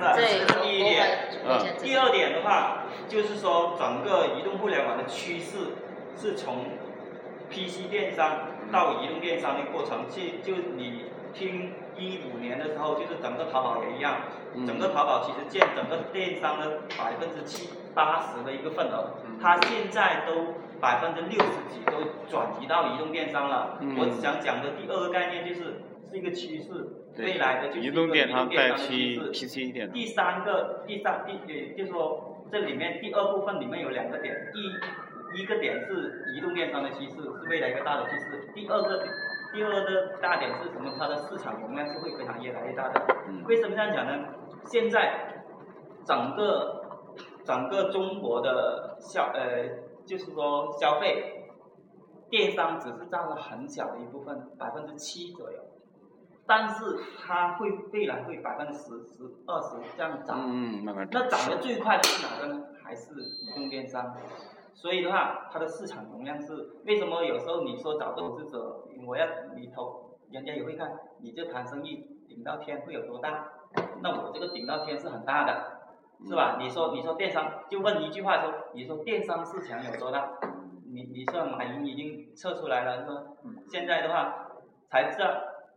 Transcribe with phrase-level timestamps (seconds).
[0.00, 1.28] 的，这是第一点。
[1.44, 1.58] 嗯。
[1.82, 5.76] 第二点的话，就是说整个移动互联网的趋势
[6.16, 6.64] 是从
[7.50, 14.16] PC 电商到移动电商的过程，就就你听一五年的时候，就是整个淘宝也一样，
[14.66, 19.10] 整个淘宝其实占整个电商的百分之七八十的一个份额，
[19.40, 21.92] 它现在都百分之六十几都
[22.30, 23.78] 转移到移动电商了。
[23.96, 26.96] 我想讲的第二个概念就是是一个趋势。
[27.18, 29.88] 未来的就是移动电商的趋势。
[29.88, 38.48] 第三个，第三第呃，就说这里面第二部分里面有两个点，第一个点是移动电商的趋势，是未来一个大的趋势。
[38.54, 39.04] 第二个，
[39.52, 40.92] 第二个大点是什么？
[40.98, 43.02] 它的市场容量是会非常越来越大的。
[43.46, 44.28] 为什么这样讲呢？
[44.64, 45.44] 现在
[46.06, 47.02] 整个
[47.44, 49.68] 整个中国的消呃，
[50.06, 51.44] 就是说消费
[52.30, 55.58] 电商只是占了很小的一部分，百分之七左右。
[56.46, 62.66] 但是它会未来会百分之十、十、二十这样涨，那涨得最快的是哪个呢？
[62.82, 64.16] 还是移动电商。
[64.74, 73.46] 所以的话，它的市场容量是为什么有时候你说找投资者，我要你投，人家也会看，你这盘生意顶到天会有多大？
[74.02, 75.80] 那我这个顶到天是很大的，
[76.26, 76.56] 是吧？
[76.58, 80.30] 你说你说电商，就问一句话说，你说电商市场有多大？
[80.92, 83.36] 你你说马云已经测出来了，说
[83.68, 84.48] 现在的话
[84.88, 85.28] 才知道。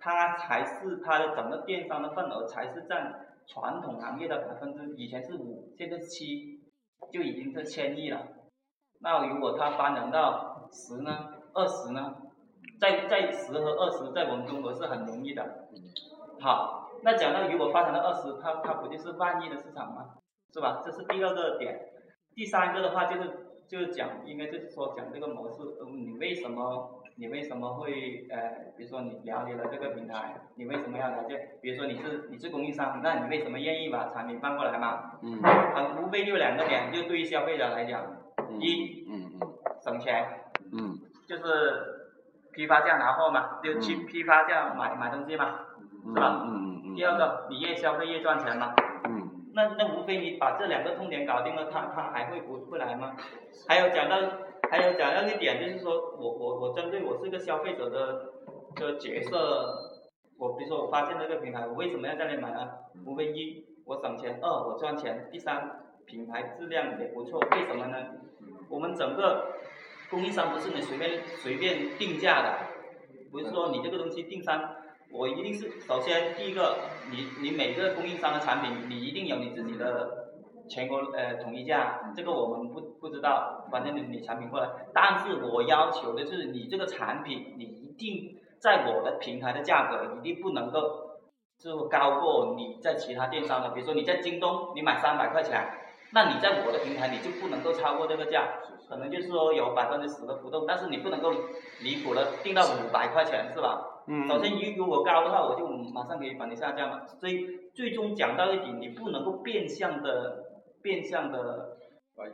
[0.03, 6.59] 它才是它的整个电商的份额才是占传统行业的百分之，以前是五，现在是七，
[7.09, 8.27] 就已经是千亿了。
[8.99, 12.15] 那如果它发展到十呢，二十呢？
[12.81, 15.69] 在在十和二十，在我们中国是很容易的。
[16.41, 20.15] 好，那讲到如果发展到二十，它它不就是万亿的市场吗？
[20.53, 20.81] 是吧？
[20.83, 21.79] 这是第二个点。
[22.35, 27.02] 第三个的话就是就是讲，应该就是说讲这个模式，嗯，你为什么？
[27.15, 31.57] 你为什么会呃，比如说你了解了这个平台，你为什么要了解？
[31.61, 35.11] 比如说你是你是供应商，那你为什么愿意把产品搬过来嘛？
[35.21, 35.39] 嗯。
[35.41, 38.01] 它无非就两个点，就对于消费者来讲，
[38.59, 39.53] 一，嗯嗯，
[39.83, 40.25] 省钱，
[40.71, 40.97] 嗯，
[41.27, 41.43] 就是
[42.51, 45.59] 批发价拿货嘛，就去批发价买买东西嘛，
[46.07, 46.41] 是吧？
[46.45, 46.95] 嗯嗯嗯。
[46.95, 48.73] 第二个，你越消费越赚钱嘛。
[49.07, 49.29] 嗯。
[49.53, 53.15] 那那无非你把这两个痛点搞定了，他他还会不不来吗？
[53.69, 54.17] 还有讲到。
[54.73, 58.33] 还有讲到一点，就是说我我我针对我是一个消费者的
[58.75, 60.01] 的角色，
[60.39, 62.69] 我比如说我发现这个平台，我为什么要在那里买呢？
[63.05, 67.97] 无非一我省钱，二我赚钱，第三品牌质量也不错，为什么呢？
[68.67, 69.45] 我们整个
[70.09, 72.57] 供应商不是你随便随便定价的，
[73.31, 74.75] 不是说你这个东西定商，
[75.11, 76.79] 我一定是首先第一个，
[77.11, 80.22] 你你每个供应商的产品，你一定有你自己的。
[80.69, 90.79] 全国呃统一价，这个我们不不知道，反正你你产品过来，但是我要求的是你这个产品，你一定在我的平台的价格一定不能够
[91.59, 95.67] 就高过你在其他电商的，比如说你在京东你买三百块钱，
[96.11, 101.31] 那你在我的平台你就不能够超过这个价，可能就是说有百分之十的浮动，但是你不能够
[101.81, 104.03] 离谱的定到五百块钱是吧？
[104.07, 104.27] 嗯。
[104.27, 107.05] 首先如如果高的话，我就马上可以把你下架嘛。
[107.19, 110.52] 所以最终讲到一点，你不能够变相的。
[110.83, 111.77] 变相的，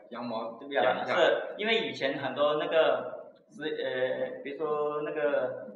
[0.09, 0.73] 羊毛对不
[1.05, 1.15] 对？
[1.15, 5.67] 是，因为以前很多那个是呃，比如说那个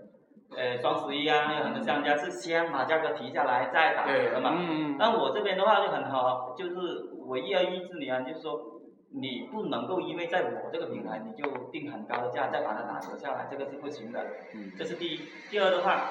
[0.57, 4.56] 呃双十一啊，有很多商家是先把价格提下来再打折嘛。
[4.57, 14.19] 嗯嗯但我这边的话就很好，就是我一要抑制你啊，就是说你不能够因为在我这个平台你就定很高的价再把它打折下来，这个是不行的。
[14.55, 14.72] 嗯。
[14.78, 15.19] 这是第一，
[15.50, 16.09] 第二的话，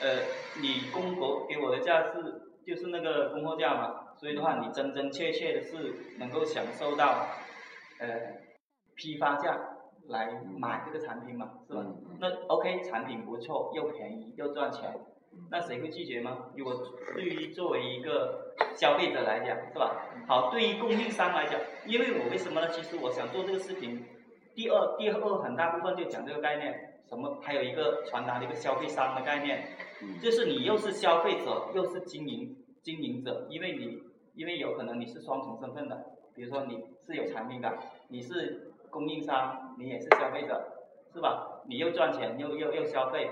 [0.00, 0.20] 呃，
[0.62, 4.06] 你供货给我的价是就是那个供货价嘛。
[4.20, 7.26] 所以的话，你真真切切的是能够享受到，
[7.98, 8.36] 呃，
[8.94, 9.58] 批发价
[10.08, 11.86] 来买这个产品嘛，是吧？
[12.18, 14.94] 那 OK，产品不错，又便宜又赚钱，
[15.50, 16.50] 那谁会拒绝吗？
[16.54, 16.74] 如果
[17.14, 20.04] 对于作为一个消费者来讲，是吧？
[20.28, 22.68] 好，对于供应商来讲，因为我为什么呢？
[22.68, 24.04] 其实我想做这个视频，
[24.54, 27.40] 第二第二很大部分就讲这个概念，什么？
[27.40, 29.66] 还有一个传达的一个消费商的概念，
[30.20, 34.09] 就是你又是消费者，又是经营经营者，因为你。
[34.34, 36.04] 因为有可能你是双重身份的，
[36.34, 37.78] 比如说你是有产品的，
[38.08, 40.72] 你是供应商，你也是消费者，
[41.12, 41.62] 是吧？
[41.66, 43.30] 你又赚钱又又又消费，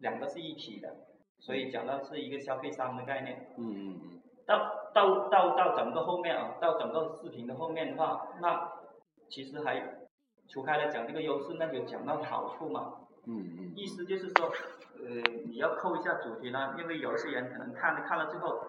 [0.00, 0.94] 两个是一体的，
[1.38, 3.48] 所以讲到是一个消费商的概念。
[3.56, 4.20] 嗯嗯嗯。
[4.46, 8.70] 到到到到整个后面啊，到整个视频的后面的话，那
[9.28, 10.06] 其实还
[10.48, 12.94] 除开了讲这个优势，那就讲到好处嘛。
[13.26, 13.72] 嗯嗯。
[13.74, 14.46] 意思就是说，
[15.00, 18.62] 呃，你要扣一下主题呢，因为有些人可能看了看了之后，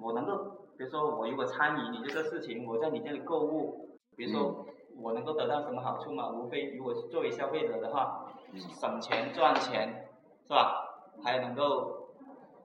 [0.00, 0.52] 我能够。
[0.78, 4.66] 比如说我如果参与你这个事情，我在你这里购物，比如说
[4.98, 6.28] 我能够得到什么好处嘛？
[6.28, 8.30] 无非如果作为消费者的话，
[8.78, 10.08] 省钱赚钱，
[10.46, 11.00] 是吧？
[11.24, 12.10] 还能够，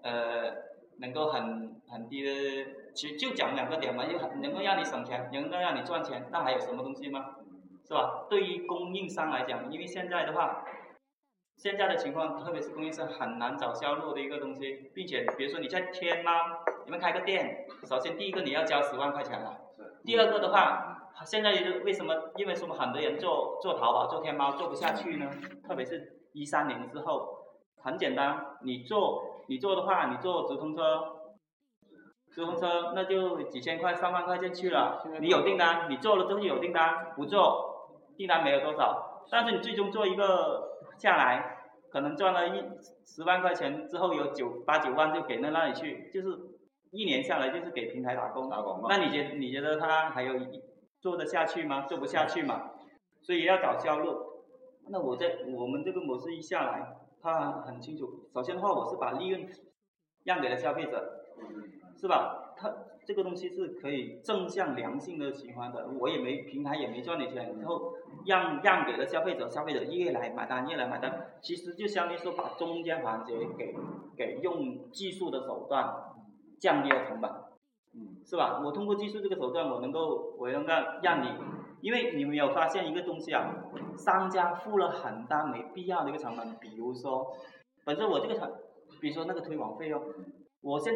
[0.01, 0.53] 呃，
[0.99, 2.31] 能够很很低的，
[2.93, 7.37] 其实就讲两个点嘛，就能够让你省钱，能够让你赚钱，那还有什么东西吗？
[7.87, 8.25] 是吧？
[8.29, 10.65] 对于供应商来讲，因为现在的话，
[11.55, 16.31] 现在的情况，特别是供应商很难找销路的一个东西，并且比如说你在天猫，
[16.85, 19.57] 你们开个店，首先第一个你要交十万块钱了，
[20.03, 21.51] 第二个的话，现在
[21.83, 22.31] 为什么？
[22.35, 22.75] 因为什么？
[22.75, 25.29] 很多人做做淘宝、做天猫做不下去呢？
[25.67, 27.45] 特别是一三年之后，
[27.77, 31.17] 很简单，你做你做的话，你做直通车。
[32.33, 35.03] 直通车那就几千块、上万块钱去了。
[35.19, 39.25] 你有订单，你做了之后有订单，不做订单没有多少。
[39.29, 41.57] 但是你最终做一个下来，
[41.91, 42.63] 可能赚了一
[43.05, 46.39] 十万块钱之后，有九八九万就给那那里去，就是
[46.91, 48.49] 一年下来就是给平台打工。
[48.49, 50.33] 打工那你觉你觉得他还有
[50.99, 51.85] 做得下去吗？
[51.87, 52.71] 做不下去嘛。
[53.21, 54.45] 所以要找销路。
[54.89, 58.29] 那我在我们这个模式一下来，他很清楚。
[58.33, 59.47] 首先的话，我是把利润
[60.23, 61.17] 让给了消费者。
[61.97, 62.53] 是吧？
[62.57, 62.73] 他
[63.05, 67.93] 这个东西是可以正向良性的循环的，我也没平台也没赚你钱，然后
[68.25, 73.75] 让让给了消费者，消费者越来买单越来买单，其实就相当于说把中间环节给
[74.15, 75.83] 给用技术的手段
[76.61, 77.29] 降低了成本，
[77.95, 78.61] 嗯是吧？
[78.63, 80.71] 我通过技术这个手段，我能够我能够
[81.01, 81.27] 让你，
[81.81, 83.65] 因为你没有发现一个东西啊，
[83.97, 87.35] 商家付了很大没必要的一个成本，比如说，
[87.83, 88.49] 本身我这个成，
[89.01, 90.01] 比如说那个推广费用，
[90.61, 90.93] 我现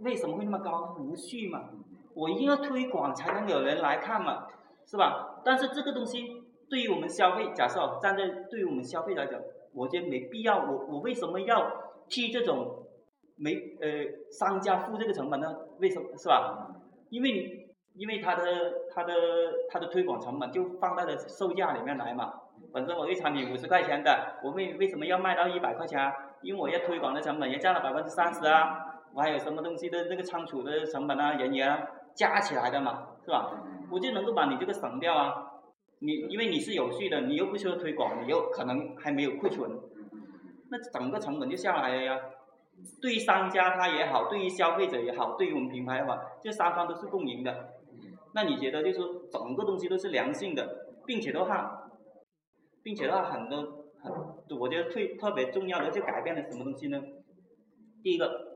[0.00, 0.96] 为什么会那么高？
[0.98, 1.68] 无序嘛，
[2.14, 4.48] 我一定要推广才能有人来看嘛，
[4.86, 5.42] 是吧？
[5.44, 9.38] 但是这个东西对于我们消费，假设站在对于我们消费来讲，
[9.74, 10.64] 我觉得没必要。
[10.64, 11.70] 我我为什么要
[12.08, 12.86] 替这种
[13.36, 13.88] 没呃
[14.30, 15.56] 商家付这个成本呢？
[15.78, 16.68] 为什么是吧？
[17.10, 18.44] 因为因为他的
[18.94, 19.14] 他的
[19.68, 22.32] 他的推广成本就放在了售价里面来嘛。
[22.72, 26.12] 本身我一产品五十块钱的，我为为什么要卖到一百块钱？
[26.42, 28.78] 因为我要推广的成本也占了百分之三十啊。
[29.14, 33.62] 我还有什么东西的那个仓储的成本啊、人员啊，加起来的嘛，是吧？
[33.90, 35.50] 我就能够把你这个省掉啊。
[35.98, 39.70] 你因为你是有序的，你又不需要推广，你又可能还没有库存，
[40.70, 42.18] 那整个成本就下来了呀。
[43.00, 47.74] 对于商家他也好，对于消费者也好，对于我们品牌的话，这三方都是共赢的。
[48.34, 51.90] 那你觉得就是说整个东西都是良性的，并且的话，
[52.82, 53.58] 并且的话很多
[54.02, 57.02] 很，我觉得最特别重要的就改变了什么东西呢？
[58.02, 58.52] 第一个。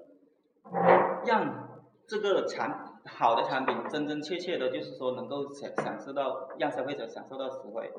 [1.24, 1.68] 让
[2.08, 7.92] 这个产好的产品真真切切的，就是说能够享享受到，让消费者享受到实惠。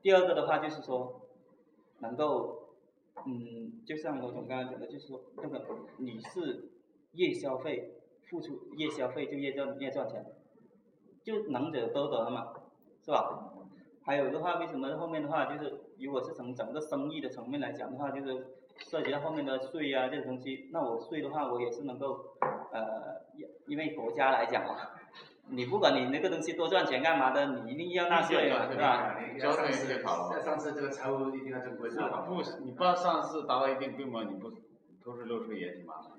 [0.00, 1.20] 第二个的话就是说，
[1.98, 2.59] 能够，
[3.26, 5.64] 嗯，就像罗总刚刚讲的，就是说那个
[5.98, 6.70] 你是
[7.12, 7.94] 越消费，
[8.28, 10.24] 付出越消费就越赚越赚钱，
[11.22, 12.52] 就能者多得嘛，
[13.04, 13.52] 是吧？
[14.04, 18.46] 还有的话，为什么后面的话就是，如果是从整个生意的层面来讲的话，就是。
[18.82, 22.34] 涉及到后面的税啊这些东西，那我税的话，我也是能够，
[22.72, 23.20] 呃，
[23.66, 24.74] 因为国家来讲嘛，
[25.50, 29.16] 你不管你那个东西多赚钱干嘛的，你一定要纳税嘛，是吧？
[29.38, 30.40] 交税就好了。
[30.40, 31.90] 上市这个财务一定要正规。
[31.90, 34.50] 是，不，你不上市达到一定规模，你不
[35.02, 36.12] 偷税漏税也挺麻烦。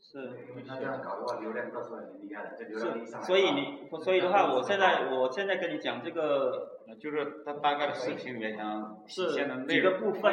[0.00, 0.30] 是。
[0.66, 3.26] 他这样搞的话，流量到时候很厉害的，这流量一上来。
[3.26, 10.32] 所以你，所以的话，我现在，我现在跟你讲这个，就是他大概的视频里面想体现的几个部分，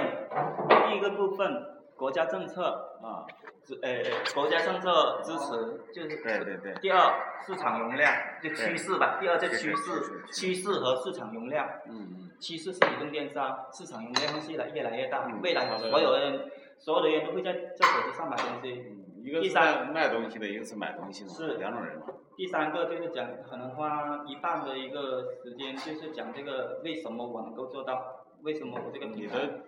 [0.89, 1.74] 第一个部分。
[1.95, 3.25] 国家政策啊，
[3.63, 4.03] 支呃
[4.33, 6.73] 国家政策支持就是对对对。
[6.81, 7.13] 第二
[7.45, 11.67] 市场容量就趋势吧，第二就趋势趋势和市场容量。
[11.87, 12.29] 嗯嗯。
[12.39, 18.83] 趋势是移动电商，市场容量会越来越来越大，未来所有人所有的人都会在在手机上买东西。
[18.87, 19.55] 嗯一个是
[19.91, 22.05] 卖东西的，一个是买东西的，是两种人嘛。
[22.37, 29.61] 第三个就是讲，可能花一半的一个时间，就是讲这个为什么我能够做到，为什么我这个你的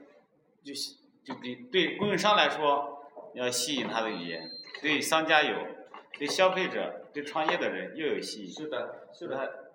[0.62, 1.07] 就是。
[1.28, 3.04] 就对对供应商来说，
[3.34, 4.44] 要吸引他的语言；
[4.82, 5.58] 对商家有，
[6.18, 8.50] 对消费者、对创业的人又有吸引。
[8.50, 9.74] 是的，是的，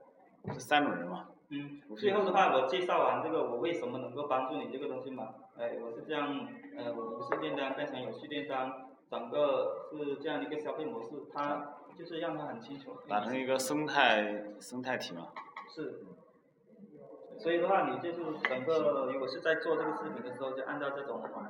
[0.54, 1.28] 是三种人嘛。
[1.50, 1.82] 嗯。
[1.98, 5.34] 最后的话，我介绍完这个，我为什么能够帮助你这个东西嘛？
[5.58, 12.96] 哎，我是这样，呃，我不是电商变成有序电商，整个是这样的一个消费模式，它就是让它很清楚。
[13.06, 15.28] 打成一个生态生态体嘛。
[15.68, 16.02] 是。
[17.42, 21.42] 所以的话，你就是整个，如果是在做这个视频的时候，就按照这种这种。